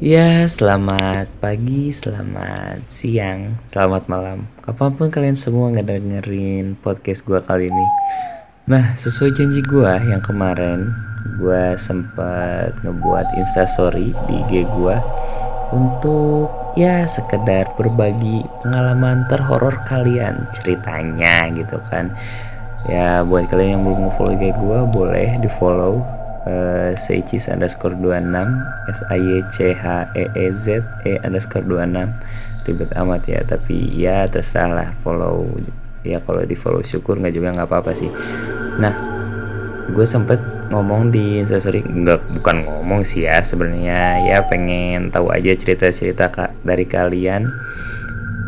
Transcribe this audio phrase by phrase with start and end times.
[0.00, 4.48] Ya, selamat pagi, selamat siang, selamat malam.
[4.64, 7.86] Kapan pun kalian semua ngedengerin podcast gue kali ini.
[8.64, 10.88] Nah, sesuai janji gue yang kemarin,
[11.36, 14.96] gue sempat ngebuat instastory di IG gue
[15.68, 16.48] untuk
[16.80, 22.08] ya sekedar berbagi pengalaman terhoror kalian ceritanya gitu kan.
[22.88, 28.92] Ya, buat kalian yang belum nge-follow IG gue, boleh di follow uh, seicis underscore 26
[28.92, 29.84] s a y c h
[30.16, 35.48] e e z e underscore 26 ribet amat ya tapi ya terserah lah follow
[36.04, 38.10] ya kalau di follow syukur nggak juga nggak apa-apa sih.
[38.80, 38.94] Nah
[39.90, 40.38] gue sempet
[40.70, 46.30] ngomong di instastory nggak bukan ngomong sih ya sebenarnya ya pengen tahu aja cerita-cerita
[46.64, 47.48] dari kalian.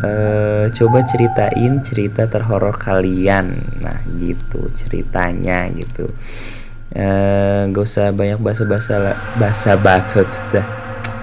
[0.03, 3.55] Uh, coba ceritain cerita terhoror kalian.
[3.79, 6.11] Nah gitu ceritanya gitu
[6.97, 10.21] uh, gak usah banyak bahasa-bahasa bahasa bahasa
[10.53, 10.67] dah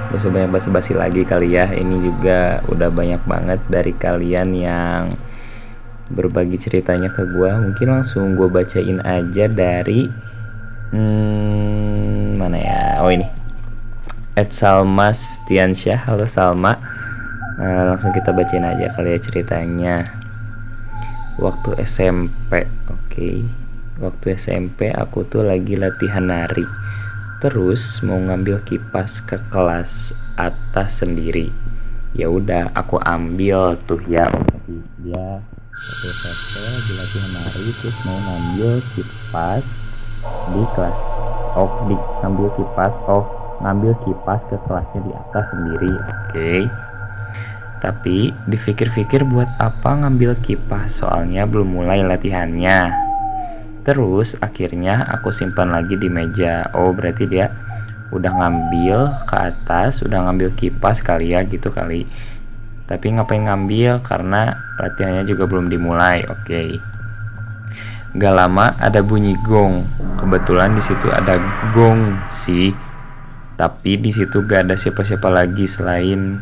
[0.09, 1.69] gak usah banyak bahasa-basi lagi kali ya.
[1.69, 5.03] Ini juga udah banyak banget dari kalian yang
[6.09, 10.09] berbagi ceritanya ke gue mungkin langsung gue bacain aja dari
[10.89, 12.81] hmm, mana ya?
[13.05, 13.29] Oh ini.
[14.33, 16.73] Ed Salma Stiansyah halo Salma.
[17.59, 19.95] Nah, langsung kita bacain aja kali ya ceritanya.
[21.37, 22.97] Waktu SMP oke.
[23.13, 23.68] okay
[23.99, 26.63] waktu SMP aku tuh lagi latihan nari.
[27.43, 31.51] Terus mau ngambil kipas ke kelas atas sendiri.
[32.15, 34.27] Ya udah aku ambil tuh ya.
[34.27, 35.39] Tapi dia
[35.71, 39.63] waktu SMP lagi latihan nari terus mau ngambil kipas
[40.51, 40.97] di kelas.
[41.59, 43.27] Oh di ngambil kipas oh
[43.59, 45.91] ngambil kipas ke kelasnya di atas sendiri.
[45.91, 46.07] Oke.
[46.31, 46.61] Okay.
[47.79, 50.99] tapi dipikir-pikir buat apa ngambil kipas?
[50.99, 53.08] Soalnya belum mulai latihannya
[53.89, 56.69] Terus akhirnya aku simpan lagi di meja.
[56.77, 57.49] Oh, berarti dia
[58.13, 62.05] udah ngambil ke atas, udah ngambil kipas kali ya gitu kali.
[62.85, 66.21] Tapi ngapain ngambil karena latihannya juga belum dimulai.
[66.29, 66.37] Oke.
[66.45, 66.69] Okay.
[68.13, 69.89] Gak lama ada bunyi gong.
[70.21, 71.41] Kebetulan di situ ada
[71.73, 72.69] gong sih.
[73.57, 76.37] Tapi di situ gak ada siapa-siapa lagi selain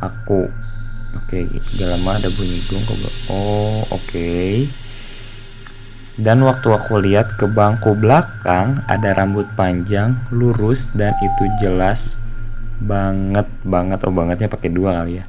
[0.00, 0.48] aku.
[1.20, 1.60] Oke, okay.
[1.76, 2.84] gak lama ada bunyi gong.
[3.28, 4.08] Oh, oke.
[4.08, 4.83] Okay
[6.14, 12.14] dan waktu aku lihat ke bangku belakang ada rambut panjang, lurus dan itu jelas
[12.78, 15.24] banget banget oh bangetnya pakai dua kali ya.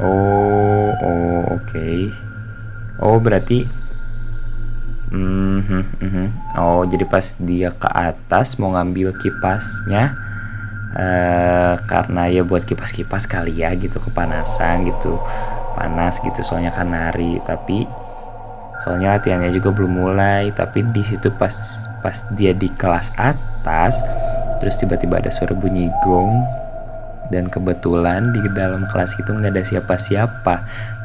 [0.00, 1.68] Oh, oh oke.
[1.68, 2.08] Okay.
[3.00, 3.64] Oh berarti
[5.12, 6.26] mm -hmm, mm -hmm.
[6.56, 10.16] Oh jadi pas dia ke atas mau ngambil kipasnya
[10.96, 15.20] uh, karena ya buat kipas-kipas kali ya gitu kepanasan gitu
[15.78, 17.86] panas gitu soalnya kan nari tapi
[18.82, 24.00] soalnya latihannya juga belum mulai tapi di situ pas pas dia di kelas atas
[24.60, 26.60] terus tiba-tiba ada suara bunyi gong
[27.30, 30.54] dan kebetulan di dalam kelas itu nggak ada siapa-siapa.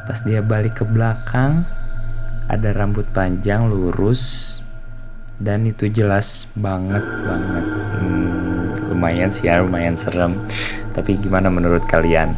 [0.06, 1.62] Pas dia balik ke belakang
[2.50, 4.62] ada rambut panjang lurus
[5.38, 7.64] dan itu jelas banget banget.
[7.96, 10.34] Hmm, lumayan sih ya lumayan serem.
[10.92, 12.34] Tapi gimana menurut kalian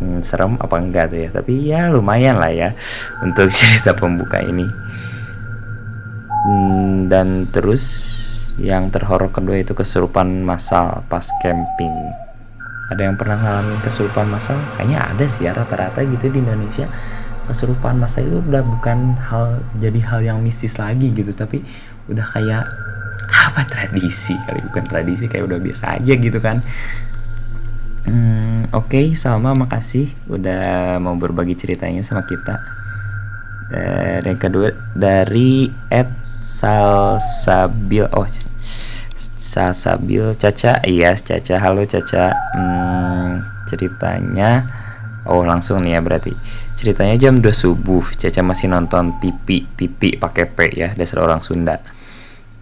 [0.00, 1.28] hmm, serem apa enggak tuh ya?
[1.32, 2.70] Tapi ya lumayan lah ya
[3.24, 4.66] untuk cerita pembuka ini.
[6.46, 7.84] Hmm, dan terus
[8.56, 11.92] yang terhoror kedua itu kesurupan massal pas camping.
[12.86, 16.86] Ada yang pernah ngalamin kesurupan massal kayaknya ada sih ya rata-rata gitu di Indonesia.
[17.46, 21.62] Kesurupan massal itu udah bukan hal jadi hal yang mistis lagi gitu tapi
[22.10, 22.64] udah kayak
[23.26, 24.62] apa tradisi kali?
[24.70, 26.62] Bukan tradisi kayak udah biasa aja gitu kan
[28.06, 32.54] Hmm, Oke, okay, Salma, makasih udah mau berbagi ceritanya sama kita.
[33.66, 36.06] Dan yang kedua dari Ed
[36.46, 38.30] Salsabil, oh
[39.42, 42.30] Salsabil Caca, iya Caca, halo Caca.
[42.54, 44.70] Hmm, ceritanya,
[45.26, 46.30] oh langsung nih ya berarti.
[46.78, 51.82] Ceritanya jam 2 subuh, Caca masih nonton TV, TV pakai P ya, dasar orang Sunda.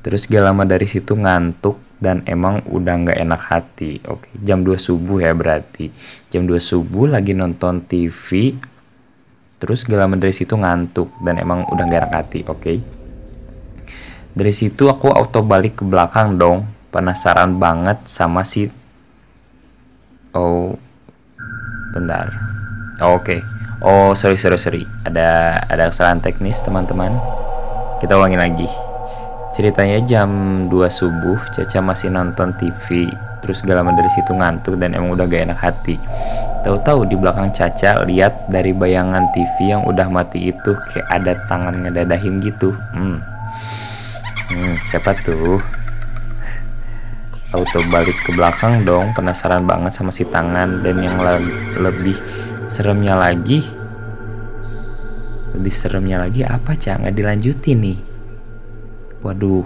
[0.01, 4.03] Terus gak lama dari situ ngantuk dan emang udah nggak enak hati.
[4.07, 5.91] Oke, jam 2 subuh ya berarti.
[6.31, 8.55] Jam 2 subuh lagi nonton TV,
[9.63, 12.41] terus gak dari situ ngantuk dan emang udah gak enak hati.
[12.45, 12.73] Oke.
[14.35, 16.67] Dari situ aku auto balik ke belakang dong.
[16.91, 18.71] Penasaran banget sama si
[20.35, 20.75] Oh,
[21.95, 22.27] bentar.
[22.99, 23.39] Oh, Oke.
[23.39, 23.41] Okay.
[23.85, 24.83] Oh, sorry sorry sorry.
[25.07, 27.15] Ada ada kesalahan teknis teman-teman.
[28.03, 28.84] Kita ulangi lagi.
[29.55, 30.31] Ceritanya jam
[30.67, 33.07] 2 subuh, Caca masih nonton TV,
[33.39, 35.95] terus gak lama dari situ ngantuk dan emang udah gak enak hati.
[36.67, 41.87] Tahu-tahu di belakang Caca lihat dari bayangan TV yang udah mati itu kayak ada tangan
[41.87, 42.75] ngedadahin gitu.
[42.91, 43.23] Hmm.
[44.51, 45.63] Hmm, siapa tuh?
[47.55, 51.39] auto balik ke belakang dong penasaran banget sama si tangan dan yang le
[51.79, 52.19] lebih
[52.67, 53.63] seremnya lagi
[55.55, 57.99] lebih seremnya lagi apa cak nggak dilanjutin nih
[59.25, 59.65] waduh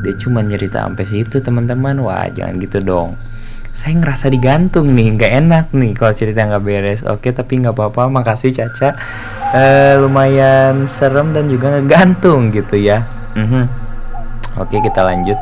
[0.00, 2.00] dia cuma cerita sampai situ teman-teman.
[2.00, 3.20] Wah jangan gitu dong.
[3.76, 7.00] Saya ngerasa digantung nih nggak enak nih kalau cerita nggak beres.
[7.06, 8.08] Oke tapi nggak apa-apa.
[8.10, 8.96] Makasih Caca.
[9.50, 13.06] Uh, lumayan serem dan juga ngegantung gitu ya.
[13.36, 13.64] Mm -hmm.
[14.58, 15.38] oke kita lanjut.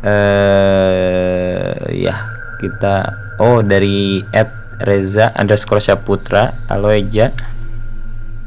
[0.00, 2.24] Uh, ya
[2.60, 4.48] kita oh dari Ed
[4.80, 7.36] Reza underscore Saputra halo Eja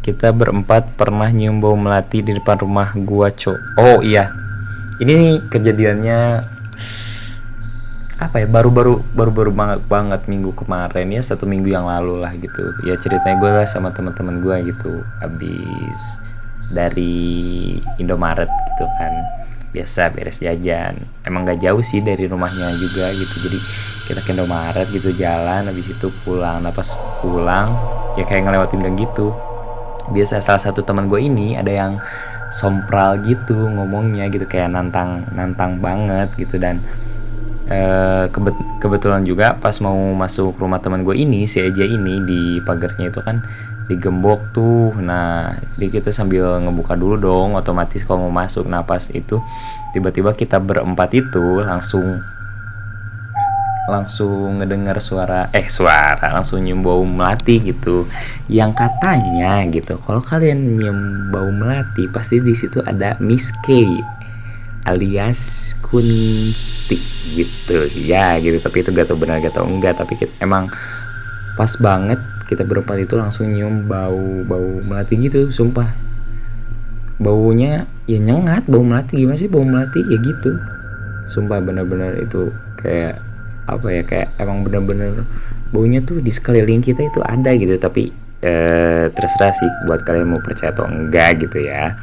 [0.04, 4.36] kita berempat pernah nyium bau melati di depan rumah gua cok oh iya.
[5.00, 6.20] Ini kejadiannya
[8.22, 12.64] apa ya baru-baru baru-baru banget banget minggu kemarin ya satu minggu yang lalu lah gitu.
[12.86, 16.02] Ya ceritanya gue lah sama teman-teman gue gitu habis
[16.70, 19.14] dari Indomaret gitu kan.
[19.74, 21.02] Biasa beres jajan.
[21.26, 23.36] Emang gak jauh sih dari rumahnya juga gitu.
[23.50, 23.60] Jadi
[24.08, 26.76] kita ke Indomaret gitu jalan habis itu pulang nah
[27.24, 27.72] pulang
[28.20, 29.32] ya kayak ngelewatin gang gitu
[30.12, 32.02] biasa salah satu teman gue ini ada yang
[32.54, 36.60] sompral gitu ngomongnya gitu kayak nantang nantang banget gitu.
[36.60, 36.84] Dan
[37.72, 42.42] uh, kebet kebetulan juga pas mau masuk rumah teman gue ini si Eja ini di
[42.66, 43.40] pagarnya itu kan
[43.88, 44.92] digembok tuh.
[45.00, 49.40] Nah jadi kita sambil ngebuka dulu dong otomatis kalau mau masuk nah pas itu
[49.94, 52.20] tiba-tiba kita berempat itu langsung
[53.84, 58.08] langsung ngedengar suara eh suara langsung nyium bau melati gitu.
[58.48, 63.84] Yang katanya gitu kalau kalian nyium bau melati pasti di situ ada Miss K
[64.88, 67.00] alias kunti
[67.36, 67.92] gitu.
[67.92, 68.60] Ya gitu.
[68.64, 70.00] Tapi itu gak tau benar gak tau enggak.
[70.00, 70.72] Tapi kita, emang
[71.60, 75.92] pas banget kita berempat itu langsung nyium bau bau melati gitu sumpah.
[77.20, 80.56] Baunya ya nyengat bau melati gimana sih bau melati ya gitu.
[81.28, 83.20] Sumpah bener-bener itu kayak
[83.68, 85.24] apa ya kayak emang bener-bener
[85.74, 88.14] baunya tuh di sekeliling kita itu ada gitu tapi
[88.44, 91.96] eh, terserah sih buat kalian mau percaya atau enggak gitu ya.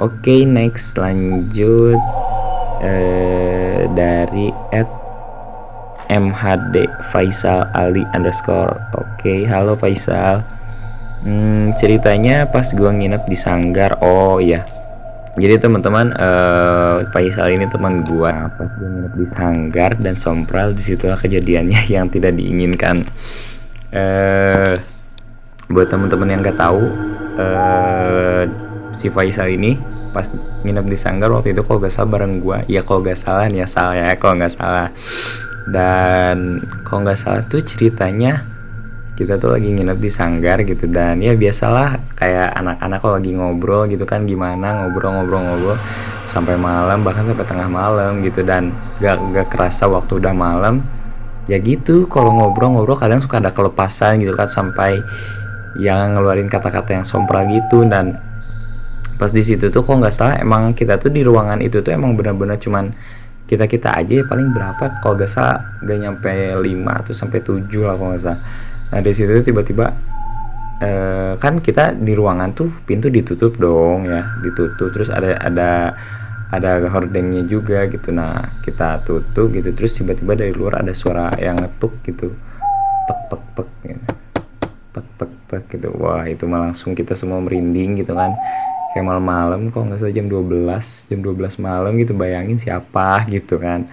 [0.00, 1.98] Oke okay, next lanjut
[2.80, 4.88] eh, dari at
[6.12, 8.78] MHD Faisal Ali underscore.
[8.96, 10.46] Oke okay, halo Faisal.
[11.22, 13.98] Hmm, ceritanya pas gua nginep di Sanggar.
[14.02, 14.81] Oh iya
[15.32, 18.52] jadi teman-teman uh, Faisal ini teman gua.
[18.52, 23.08] Pas gua nginep di Sanggar dan Sompral di situlah kejadiannya yang tidak diinginkan.
[23.92, 24.76] Uh,
[25.72, 26.84] buat teman-teman yang gak tahu
[27.40, 28.44] uh,
[28.92, 29.80] si Faisal ini
[30.12, 30.28] pas
[30.68, 32.60] nginep di Sanggar waktu itu kalau gak salah bareng gua.
[32.68, 34.92] Ya kalau gak salah ya salah ya kalau gak salah.
[35.62, 38.51] Dan kalau nggak salah tuh ceritanya
[39.12, 43.84] kita tuh lagi nginep di sanggar gitu dan ya biasalah kayak anak-anak kalau lagi ngobrol
[43.84, 45.76] gitu kan gimana ngobrol-ngobrol-ngobrol
[46.24, 48.72] sampai malam bahkan sampai tengah malam gitu dan
[49.04, 50.80] gak, gak kerasa waktu udah malam.
[51.50, 55.02] Ya gitu kalau ngobrol-ngobrol kadang suka ada kelepasan gitu kan sampai
[55.76, 58.16] yang ngeluarin kata-kata yang sompral gitu dan
[59.20, 62.16] pas di situ tuh kok nggak salah emang kita tuh di ruangan itu tuh emang
[62.16, 62.94] benar-benar cuman
[63.46, 67.68] kita kita aja ya paling berapa kalau gak salah gak nyampe 5 atau sampai 7
[67.84, 68.40] lah kalau gak salah
[68.92, 69.88] nah dari situ tiba-tiba
[70.82, 74.90] eh, kan kita di ruangan tuh pintu ditutup dong ya ditutup.
[74.92, 75.70] Terus ada ada
[76.52, 78.10] ada hordengnya juga gitu.
[78.12, 79.70] Nah kita tutup gitu.
[79.72, 82.34] Terus tiba-tiba dari luar ada suara yang ngetuk gitu.
[83.08, 84.04] Tek tek tek gitu.
[84.92, 85.88] tek tek tek gitu.
[85.96, 88.34] Wah itu mah langsung kita semua merinding gitu kan.
[88.92, 92.12] Kayak malam-malam kok nggak salah jam 12 jam 12 malam gitu.
[92.12, 93.88] Bayangin siapa gitu kan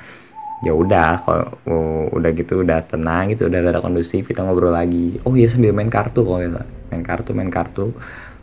[0.60, 5.20] ya udah kalau oh, udah gitu udah tenang gitu udah ada kondusif kita ngobrol lagi.
[5.24, 6.50] Oh iya sambil main kartu kok ya
[6.92, 7.96] main kartu main kartu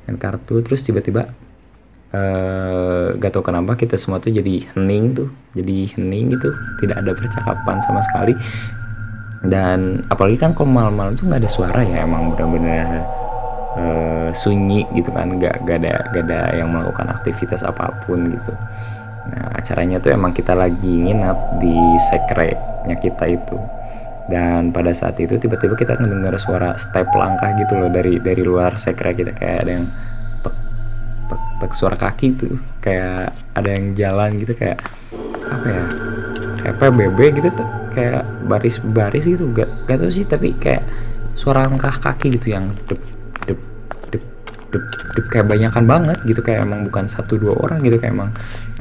[0.09, 1.29] main kartu terus tiba-tiba
[2.17, 7.13] uh, gak tau kenapa kita semua tuh jadi hening tuh jadi hening gitu tidak ada
[7.13, 8.35] percakapan sama sekali.
[9.47, 13.05] Dan apalagi kan kalau malam-malam tuh nggak ada suara ya emang benar-benar
[13.77, 18.53] uh, sunyi gitu kan gak, gak ada gak ada yang melakukan aktivitas apa pun gitu
[19.33, 21.77] nah acaranya tuh emang kita lagi nginap di
[22.11, 23.59] sekretnya kita itu.
[24.27, 28.75] Dan pada saat itu tiba-tiba kita mendengar suara step langkah gitu loh dari dari luar
[28.75, 29.33] sekret kita.
[29.39, 29.87] Kayak ada yang
[30.43, 30.55] tek
[31.31, 32.59] tek tek suara kaki tuh.
[32.83, 34.83] Kayak ada yang jalan gitu kayak
[35.47, 35.85] apa ya
[36.59, 37.49] kayak PBB gitu
[37.95, 39.47] kayak baris-baris gitu.
[39.55, 40.83] Gak, gak tau sih tapi kayak
[41.39, 42.99] suara langkah kaki gitu yang dep
[43.47, 43.61] dep,
[44.11, 44.23] dep,
[45.31, 48.31] kayak banyakan banget gitu kayak emang bukan satu dua orang gitu kayak emang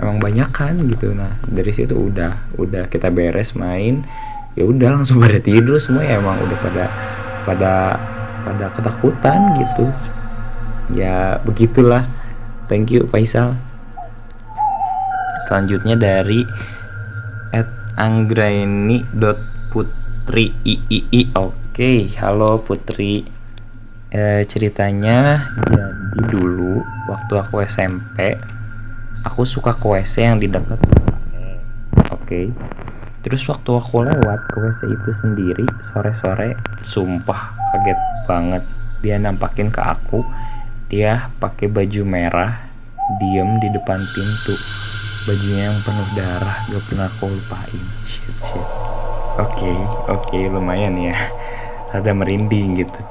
[0.02, 1.14] emang banyakan gitu.
[1.14, 4.04] Nah dari situ udah udah kita beres main
[4.56, 6.86] ya udah langsung pada tidur semua ya emang udah pada
[7.46, 7.74] pada
[8.46, 9.86] pada ketakutan gitu.
[10.94, 12.06] Ya begitulah.
[12.66, 13.58] Thank you Faisal.
[15.46, 16.42] Selanjutnya dari
[17.54, 17.70] at
[18.02, 19.38] anggraini dot
[19.70, 23.35] putri iii oke halo putri
[24.16, 26.80] e, ceritanya jadi dulu
[27.12, 28.40] waktu aku SMP
[29.28, 30.80] aku suka ke WC yang di dekat
[32.08, 32.42] oke.
[33.26, 36.56] Terus waktu aku lewat ke WC itu sendiri sore-sore
[36.86, 38.64] sumpah kaget banget.
[39.04, 40.24] Dia nampakin ke aku
[40.88, 42.70] dia pakai baju merah
[43.20, 44.56] diem di depan pintu.
[45.26, 47.84] Bajunya yang penuh darah gak pernah aku lupain.
[48.06, 48.62] Shit shit.
[49.36, 51.18] Oke okay, oke okay, lumayan ya.
[51.98, 53.02] Ada merinding gitu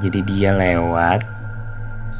[0.00, 1.20] jadi dia lewat.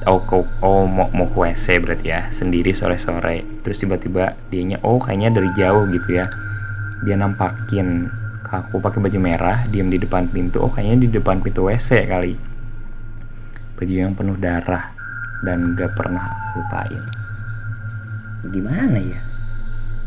[0.02, 2.28] Oh, oh, oh mau mau ke WC berarti ya.
[2.34, 6.26] Sendiri sore sore terus tiba-tiba dianya oh kayaknya dari jauh gitu ya.
[7.06, 8.10] Dia nampakin
[8.52, 10.60] aku pakai baju merah diam di depan pintu.
[10.60, 12.34] Oh kayaknya di depan pintu WC kali.
[13.78, 14.90] Baju yang penuh darah
[15.46, 17.02] dan gak pernah lupain.
[18.50, 19.20] Gimana ya?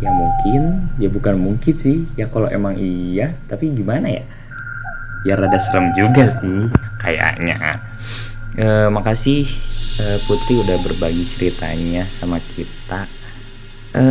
[0.04, 2.04] Ya mungkin ya bukan mungkin sih.
[2.20, 4.28] Ya kalau emang iya tapi gimana ya
[5.26, 6.70] ya rada serem juga sih
[7.02, 7.82] kayaknya.
[8.56, 9.50] E, makasih
[10.00, 13.10] e, Putri udah berbagi ceritanya sama kita.
[13.92, 14.04] E,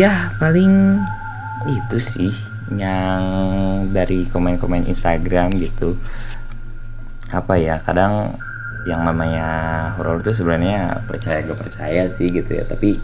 [0.00, 0.98] ya paling
[1.68, 2.32] itu sih
[2.72, 3.20] yang
[3.92, 6.00] dari komen-komen Instagram gitu.
[7.28, 8.40] Apa ya kadang
[8.84, 9.48] yang namanya
[9.96, 12.64] horor itu sebenarnya percaya gak percaya sih gitu ya.
[12.64, 13.00] Tapi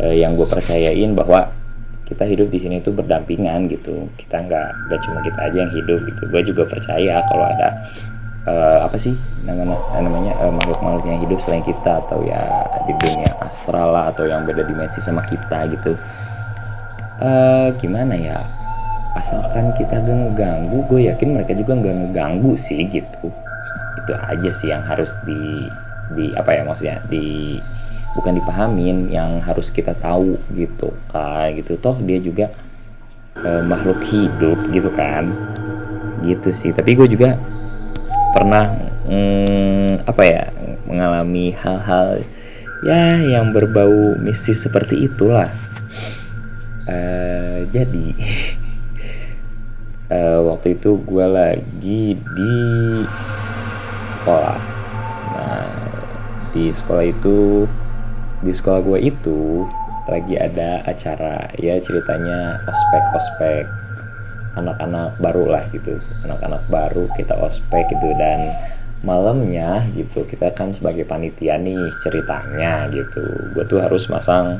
[0.00, 1.50] eh, yang gue percayain bahwa
[2.10, 4.10] kita hidup di sini tuh berdampingan gitu.
[4.18, 6.22] Kita nggak nggak cuma kita aja yang hidup gitu.
[6.26, 7.68] Gue juga percaya kalau ada
[8.50, 9.14] uh, apa sih
[9.46, 14.26] namanya namanya uh, makhluk-makhluk yang hidup selain kita atau ya di dunia astral lah atau
[14.26, 15.94] yang beda dimensi sama kita gitu.
[17.22, 18.42] Uh, gimana ya?
[19.14, 23.30] Asalkan kita gak ngeganggu gue yakin mereka juga nggak ngeganggu sih gitu.
[24.02, 25.70] Itu aja sih yang harus di
[26.18, 27.58] di apa ya maksudnya di
[28.18, 31.78] bukan dipahamin yang harus kita tahu gitu kayak gitu.
[31.78, 32.50] Toh dia juga
[33.38, 35.30] e, makhluk hidup gitu kan.
[36.26, 36.70] Gitu sih.
[36.74, 37.38] Tapi gue juga
[38.34, 38.74] pernah
[39.06, 40.42] mm, apa ya
[40.86, 42.26] mengalami hal-hal
[42.82, 45.54] ya yang berbau mistis seperti itulah.
[46.90, 46.98] E,
[47.70, 48.06] jadi
[50.14, 50.18] e,
[50.50, 52.56] waktu itu gue lagi di
[54.18, 54.60] sekolah.
[55.30, 55.90] Nah
[56.50, 57.66] di sekolah itu
[58.40, 59.68] di sekolah gue itu
[60.08, 63.64] lagi ada acara ya ceritanya ospek ospek
[64.58, 65.98] anak-anak baru lah gitu.
[66.26, 68.10] Anak-anak baru kita ospek gitu.
[68.18, 68.54] Dan
[69.00, 73.22] malamnya gitu kita kan sebagai panitia nih ceritanya gitu.
[73.54, 74.58] Gue tuh harus masang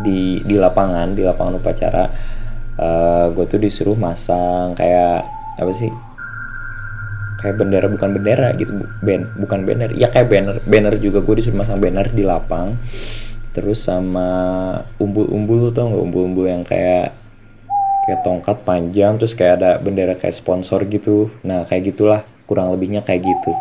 [0.00, 2.04] di di lapangan di lapangan upacara.
[2.72, 5.28] Uh, eh, gue tuh disuruh masang kayak
[5.60, 5.92] apa sih
[7.42, 8.72] kayak bendera bukan bendera gitu
[9.02, 9.90] ben bukan banner.
[9.98, 12.78] Ya kayak banner banner juga gue disuruh masang banner di lapang
[13.52, 14.30] terus sama
[14.96, 16.02] umbul-umbul tuh nggak?
[16.08, 17.12] Umbul-umbul yang kayak
[18.06, 21.28] kayak tongkat panjang terus kayak ada bendera kayak sponsor gitu.
[21.44, 23.52] Nah kayak gitulah kurang lebihnya kayak gitu.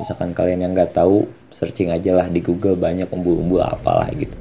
[0.00, 4.34] Misalkan kalian yang nggak tahu searching aja lah di Google banyak umbul-umbul apalah gitu.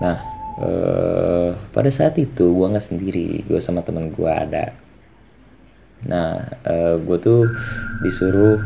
[0.00, 0.16] Nah
[0.60, 4.76] eh, pada saat itu gue nggak sendiri gue sama temen gue ada
[6.08, 7.40] nah uh, eh, gue tuh
[8.00, 8.56] disuruh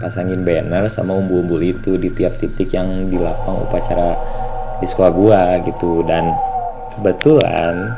[0.00, 4.16] pasangin banner sama umbul-umbul itu di tiap titik yang di lapang upacara
[4.80, 5.40] di sekolah gue
[5.70, 6.02] gitu.
[6.08, 6.32] Dan
[6.96, 7.92] kebetulan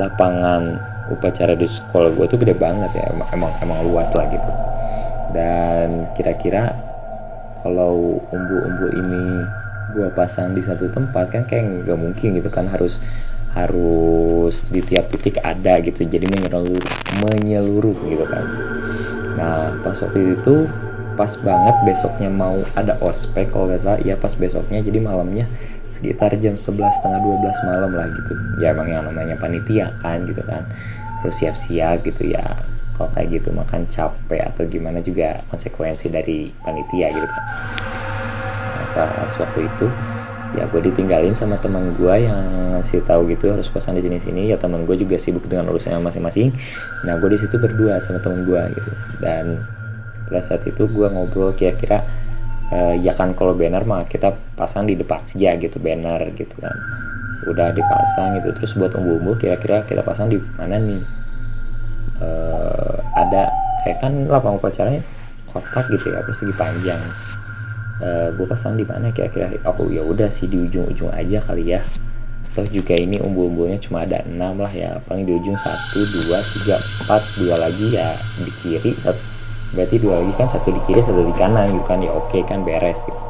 [0.00, 0.80] lapangan
[1.12, 3.12] upacara di sekolah gue tuh gede banget ya.
[3.12, 4.50] Emang emang, emang luas lah gitu.
[5.36, 6.72] Dan kira-kira
[7.62, 9.24] kalau umbul-umbul ini
[9.92, 12.96] gue pasang di satu tempat kan kayak nggak mungkin gitu kan harus
[13.52, 16.08] harus di tiap titik ada gitu.
[16.08, 16.80] Jadi menyeluruh
[17.20, 18.44] menyeluruh gitu kan.
[19.36, 20.68] Nah pas waktu itu
[21.12, 25.44] pas banget besoknya mau ada ospek kalau nggak salah ya pas besoknya jadi malamnya
[25.92, 28.32] sekitar jam 11 setengah 12 malam lah gitu.
[28.64, 30.64] Ya emang yang namanya panitia kan gitu kan.
[31.20, 32.44] Harus siap-siap gitu ya
[32.96, 37.44] kalau kayak gitu makan capek atau gimana juga konsekuensi dari panitia gitu kan.
[38.72, 39.86] Nah, pas waktu itu
[40.52, 42.40] ya gue ditinggalin sama teman gue yang
[42.76, 44.42] ngasih tahu gitu harus pasang di sini sini.
[44.52, 46.52] Ya teman gue juga sibuk dengan urusannya masing-masing.
[47.08, 48.90] Nah gue di situ berdua sama teman gue gitu.
[49.20, 49.64] Dan
[50.28, 52.04] pada saat itu gue ngobrol kira-kira
[52.72, 56.76] uh, ya kan kalau banner mah kita pasang di depan aja gitu banner gitu kan.
[57.48, 61.02] Udah dipasang gitu terus buat umbu-umbu kira-kira kita pasang di mana nih?
[62.22, 63.50] Uh, ada
[63.82, 65.02] kayak kan lapang upacaranya
[65.50, 67.02] kotak gitu ya persegi panjang
[68.02, 69.14] eh, gue pasang di mana?
[69.14, 71.80] Kira-kira aku ya udah sih di ujung-ujung aja kali ya.
[72.52, 75.00] Toh juga ini umbul-umbulnya cuma ada enam lah ya.
[75.08, 78.92] Paling di ujung satu dua tiga empat dua lagi ya di kiri.
[79.72, 82.04] Berarti dua lagi kan satu di kiri satu di kanan gitu kan.
[82.04, 83.20] Ya oke kan beres gitu.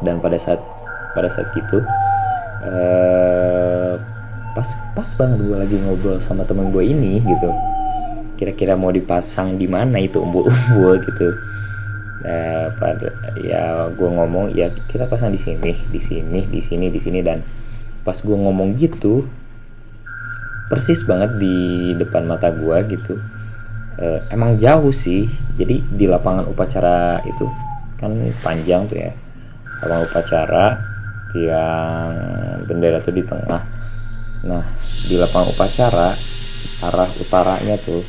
[0.00, 0.62] Dan pada saat
[1.12, 1.78] pada saat itu
[2.64, 4.00] uh,
[4.56, 7.50] pas pas banget gue lagi ngobrol sama temen gue ini gitu.
[8.40, 11.28] Kira-kira mau dipasang di mana itu umbul-umbul gitu
[12.24, 16.96] nah pada ya gue ngomong ya kita pasang di sini di sini di sini di
[16.96, 17.44] sini dan
[18.00, 19.28] pas gue ngomong gitu
[20.68, 23.20] persis banget di depan mata gue gitu.
[23.94, 25.30] Uh, emang jauh sih.
[25.54, 27.46] Jadi di lapangan upacara itu
[28.00, 28.10] kan
[28.42, 29.12] panjang tuh ya.
[29.84, 30.66] Lapangan upacara
[31.34, 32.10] yang
[32.66, 33.62] bendera tuh di tengah.
[34.44, 36.08] Nah di lapangan upacara
[36.82, 38.02] arah utaranya tuh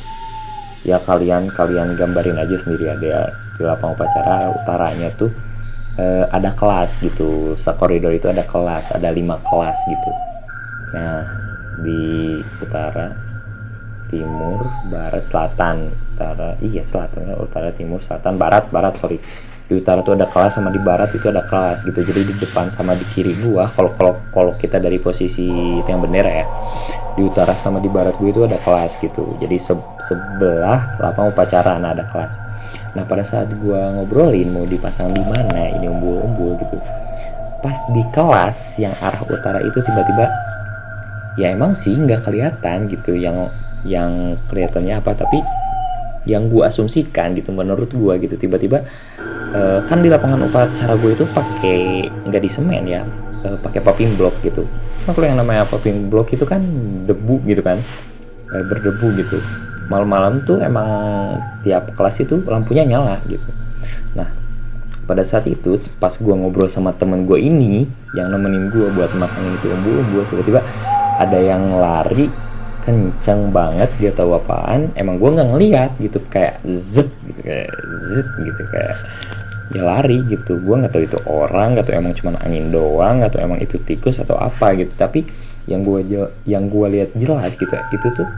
[0.82, 5.32] ya kalian kalian gambarin aja sendiri ada di lapangan upacara utaranya tuh
[5.96, 7.56] eh, ada kelas gitu.
[7.56, 10.10] Sekoridor itu ada kelas ada lima kelas gitu.
[10.92, 11.24] Nah
[11.80, 13.16] di utara
[14.12, 15.90] timur barat selatan.
[16.16, 19.20] Utara iya selatan utara timur selatan barat barat sorry.
[19.66, 22.06] Di utara tuh ada kelas sama di barat itu ada kelas gitu.
[22.06, 26.30] Jadi di depan sama di kiri gua kalau kalau kalau kita dari posisi yang bendera
[26.30, 26.46] ya
[27.18, 29.26] di utara sama di barat gua itu ada kelas gitu.
[29.42, 29.74] Jadi se
[30.06, 32.45] sebelah lapang upacara nah ada kelas
[32.96, 36.80] nah pada saat gua ngobrolin mau dipasang di mana ini umbul-umbul gitu
[37.60, 40.26] pas di kelas yang arah utara itu tiba-tiba
[41.36, 43.52] ya emang sih nggak kelihatan gitu yang
[43.84, 45.44] yang kelihatannya apa tapi
[46.26, 48.82] yang gue asumsikan gitu menurut gue gitu tiba-tiba
[49.54, 53.06] uh, kan di lapangan upacara gue itu pakai nggak di semen ya
[53.46, 54.66] uh, pakai popping block gitu.
[55.06, 56.66] Nah, kalau yang namanya popping block itu kan
[57.06, 57.78] debu gitu kan
[58.56, 59.38] uh, berdebu gitu.
[59.92, 60.88] Malam-malam tuh emang
[61.62, 63.46] tiap kelas itu lampunya nyala gitu.
[64.16, 64.26] Nah
[65.06, 67.86] pada saat itu pas gue ngobrol sama temen gue ini
[68.18, 70.66] yang nemenin gue buat masangin itu umbu-umbu tiba-tiba
[71.22, 72.26] ada yang lari
[72.82, 77.70] kenceng banget dia tahu apaan emang gue nggak ngeliat gitu kayak zet gitu kayak
[78.14, 78.96] zet gitu kayak
[79.74, 80.58] ya lari gitu.
[80.62, 84.22] Gue nggak tahu itu orang nggak tahu emang cuma angin doang atau emang itu tikus
[84.22, 84.90] atau apa gitu.
[84.94, 85.26] Tapi
[85.66, 86.00] yang gue
[86.46, 88.28] yang gue lihat jelas gitu itu tuh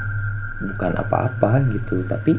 [0.64, 2.02] bukan apa-apa gitu.
[2.08, 2.34] Tapi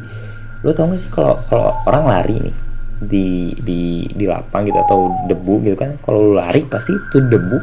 [0.65, 2.55] lo tau gak sih kalau kalau orang lari nih
[2.99, 7.57] di di di lapang gitu atau debu gitu kan kalau lari pasti itu debu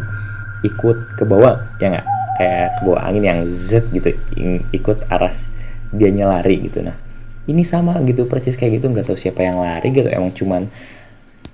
[0.65, 2.07] ikut ke bawah ya nggak?
[2.37, 4.13] Kayak kebawa angin yang z gitu
[4.73, 5.33] ikut arah
[5.93, 6.81] dia lari gitu.
[6.85, 6.97] Nah
[7.47, 8.89] ini sama gitu persis kayak gitu.
[8.89, 10.63] Nggak tahu siapa yang lari gitu emang cuman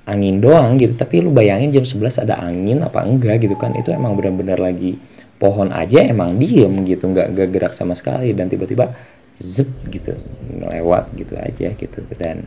[0.07, 0.95] angin doang gitu.
[0.95, 4.99] Tapi lu bayangin jam 11 ada angin apa enggak gitu kan itu emang benar-benar lagi
[5.43, 8.95] pohon aja emang diem gitu nggak nggak gerak sama sekali dan tiba-tiba
[9.43, 10.15] zep gitu
[10.63, 11.99] lewat gitu aja gitu.
[12.15, 12.47] Dan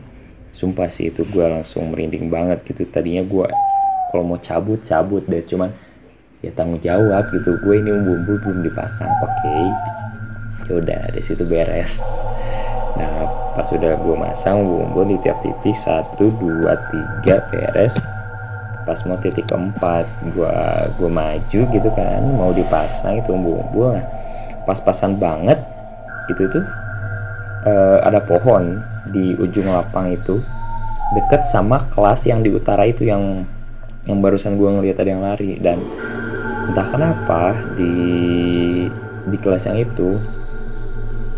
[0.56, 2.88] sumpah sih itu gue langsung merinding banget gitu.
[2.88, 3.52] Tadinya gue
[4.08, 5.76] kalau mau cabut cabut deh cuman
[6.40, 7.60] ya tanggung jawab gitu.
[7.60, 9.64] Gue ini bumbu belum dipasang oke okay.
[10.72, 12.00] yaudah dari situ beres.
[12.96, 18.15] Nah pas udah gue masang bumbu di tiap titik satu dua tiga beres
[18.86, 20.56] pas mau titik keempat gue
[20.94, 24.06] gue maju gitu kan mau dipasang itu bumbu nah
[24.62, 25.58] pas-pasan banget
[26.30, 26.64] itu tuh
[27.66, 28.78] uh, ada pohon
[29.10, 30.42] di ujung lapang itu
[31.14, 33.46] deket sama kelas yang di utara itu yang
[34.06, 35.58] yang barusan gue ngeliat ada yang lari.
[35.58, 35.82] Dan
[36.70, 37.94] entah kenapa di
[39.26, 40.18] di kelas yang itu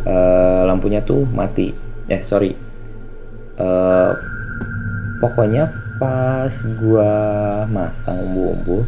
[0.05, 1.73] uh, lampunya tuh mati.
[2.09, 2.53] Eh sorry.
[3.59, 4.15] Uh,
[5.19, 7.13] pokoknya pas gua
[7.67, 8.87] masang umbu-umbu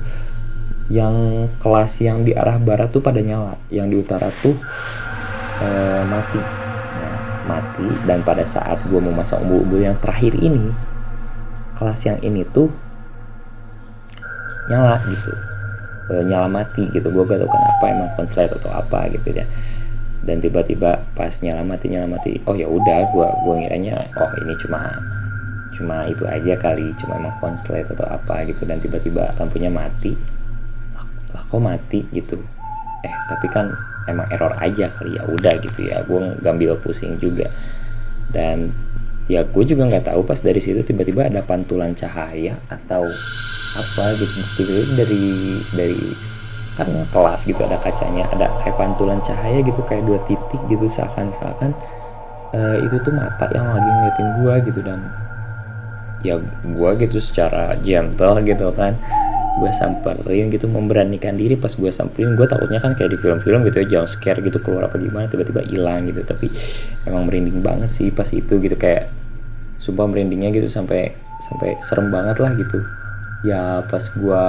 [0.91, 3.59] yang kelas yang di arah barat tuh pada nyala.
[3.71, 4.59] Yang di utara tuh
[5.63, 6.41] uh, mati.
[6.99, 7.87] Nah, mati.
[8.07, 10.71] Dan pada saat gua mau masang umbu-umbu yang terakhir ini
[11.81, 12.69] kelas yang ini tuh
[14.69, 15.33] nyala gitu.
[16.13, 17.09] E, nyala mati gitu.
[17.09, 19.49] Gue gak tau kenapa emang konslet atau apa gitu ya.
[20.21, 24.53] Dan tiba-tiba pas nyala mati nyala mati oh ya udah gue gue ngiranya oh ini
[24.61, 24.93] cuma
[25.77, 28.67] cuma itu aja kali cuma emang konslet atau apa gitu.
[28.67, 30.15] Dan tiba-tiba lampunya mati.
[31.31, 32.39] Lah kok mati gitu?
[33.07, 33.71] Eh tapi kan
[34.11, 35.23] emang error aja kali ya.
[35.27, 37.47] Udah gitu ya gue ngambil pusing juga.
[38.31, 38.71] Dan
[39.31, 43.07] ya gue juga nggak tahu pas dari situ tiba-tiba ada pantulan cahaya atau
[43.79, 44.39] apa gitu.
[44.59, 45.25] Tiba-tiba dari
[45.71, 46.03] dari
[46.79, 51.77] kan kelas gitu ada kacanya ada kayak pantulan cahaya gitu kayak dua titik gitu seakan-akan
[52.57, 54.81] uh, itu tuh mata yang lagi ngeliatin gue gitu.
[54.83, 55.01] Dan
[56.21, 58.97] ya gue gitu secara gentle gitu kan.
[59.59, 61.59] Gue samperin gitu memberanikan diri.
[61.59, 64.89] Pas gue samperin gue takutnya kan kayak di film-film gitu ya jump scare gitu keluar
[64.89, 66.23] apa gimana tiba-tiba hilang gitu.
[66.25, 66.47] Tapi
[67.05, 68.77] emang merinding banget sih pas itu gitu.
[68.79, 69.11] Kayak
[69.83, 71.13] sumpah merindingnya gitu sampai
[71.45, 72.79] sampai serem banget lah gitu.
[73.41, 74.45] Ya pas gua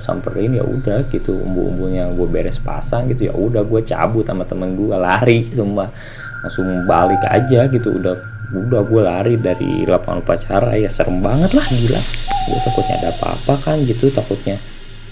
[0.00, 1.36] samperin ya udah gitu.
[1.36, 5.92] Umbu-umbunya gue beres pasang gitu ya udah gue cabut sama temen gue lari semua
[6.40, 8.16] langsung balik aja gitu udah
[8.54, 10.78] udah gue lari dari lapangan upacara.
[10.78, 12.00] Ya serem banget lah gila.
[12.46, 14.10] Gue takutnya ada apa-apa kan gitu.
[14.14, 14.62] Takutnya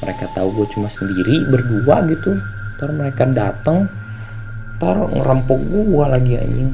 [0.03, 2.39] mereka tahu gue cuma sendiri berdua gitu.
[2.79, 3.91] Ntar mereka datang
[4.79, 6.71] ntar ngerampok gue lagi anjing.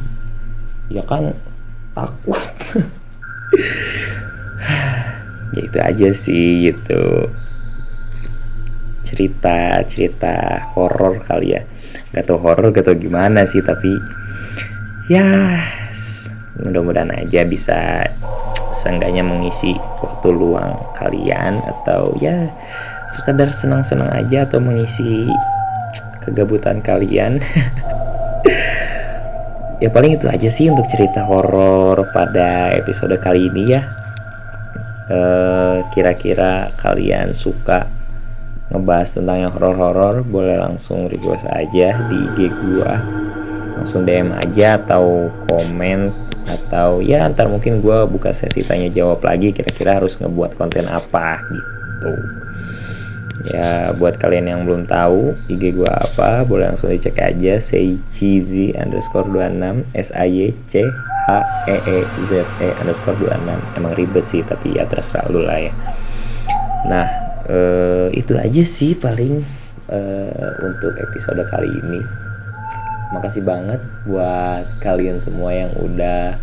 [0.92, 1.32] Ya kan
[1.96, 2.40] takut.
[5.50, 7.26] Ya itu aja sih gitu.
[9.02, 11.66] Cerita cerita horor kali ya.
[12.14, 13.98] Gak tau horor gak tau gimana sih tapi
[15.10, 15.26] ya
[16.64, 18.04] mudah-mudahan aja bisa
[18.80, 22.48] seenggaknya mengisi waktu luang kalian atau ya
[23.16, 25.28] sekedar senang-senang aja atau mengisi
[26.24, 27.40] kegabutan kalian.
[29.80, 33.88] Ya paling itu aja sih untuk cerita horor pada episode kali ini ya.
[35.08, 37.88] Eh, kira-kira kalian suka
[38.68, 43.00] ngebahas tentang yang horor-horor boleh langsung request aja di IG gua.
[43.80, 49.54] Langsung DM aja atau komen atau ya ntar mungkin gua buka sesi tanya jawab lagi
[49.54, 52.12] kira-kira harus ngebuat konten apa gitu.
[53.40, 57.56] Ya buat kalian yang belum tahu IG gua apa boleh langsung dicek aja
[58.12, 61.28] cheesy underscore 26 s a y c h
[61.70, 65.72] e e z e underscore 26 emang ribet sih tapi ya terserah lu lah ya.
[66.84, 67.06] Nah
[67.48, 69.40] uh, itu aja sih paling
[69.88, 72.00] uh, untuk episode kali ini
[73.10, 76.38] makasih banget buat kalian semua yang udah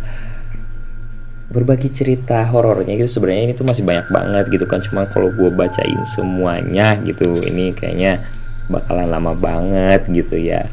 [1.48, 3.20] berbagi cerita horornya gitu.
[3.20, 4.84] Sebenarnya ini tuh masih banyak banget gitu kan.
[4.84, 8.20] Cuma kalau gue bacain semuanya gitu ini kayaknya
[8.68, 10.68] bakalan lama banget gitu ya.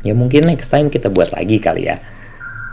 [0.00, 2.00] Ya mungkin next time kita buat lagi kali ya.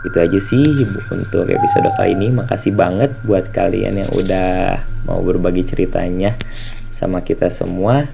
[0.06, 0.64] Itu aja sih
[1.12, 2.32] untuk episode kali ini.
[2.32, 6.40] Makasih banget buat kalian yang udah mau berbagi ceritanya
[6.96, 8.08] sama kita semua.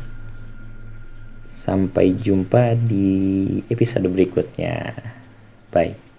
[1.62, 4.98] Sampai jumpa di episode berikutnya.
[5.70, 6.11] Bye.